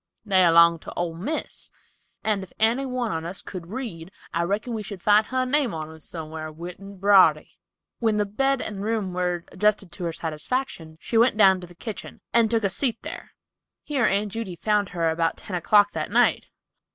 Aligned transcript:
They 0.25 0.47
'longed 0.49 0.81
to 0.81 0.93
old 0.95 1.19
Miss, 1.19 1.69
and 2.23 2.41
if 2.41 2.51
any 2.57 2.87
one 2.87 3.11
on 3.11 3.23
us 3.23 3.43
could 3.43 3.67
read, 3.67 4.09
I 4.33 4.41
reckon 4.41 4.73
we 4.73 4.81
should 4.81 5.03
find 5.03 5.27
her 5.27 5.45
name 5.45 5.75
on 5.75 5.91
'em 5.91 5.99
somewhar 5.99 6.51
writ 6.51 6.79
in 6.79 6.97
brawdery." 6.97 7.59
When 7.99 8.17
the 8.17 8.25
bed 8.25 8.63
and 8.63 8.83
room 8.83 9.13
were 9.13 9.45
adjusted 9.51 9.91
to 9.91 10.05
her 10.05 10.11
satisfaction, 10.11 10.97
she 10.99 11.19
went 11.19 11.37
down 11.37 11.61
to 11.61 11.67
the 11.67 11.75
kitchen 11.75 12.21
and 12.33 12.49
took 12.49 12.63
a 12.63 12.69
seat 12.71 12.97
there. 13.03 13.33
Here 13.83 14.07
Aunt 14.07 14.31
Judy 14.31 14.55
found 14.55 14.89
her 14.89 15.11
about 15.11 15.37
ten 15.37 15.55
o'clock 15.55 15.91
that 15.91 16.09
night. 16.09 16.47